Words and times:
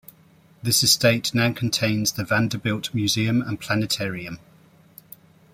This 0.63 0.81
estate 0.81 1.31
now 1.35 1.53
contains 1.53 2.13
the 2.13 2.23
Vanderbilt 2.23 2.91
museum 2.91 3.39
and 3.43 3.59
planetarium. 3.59 4.39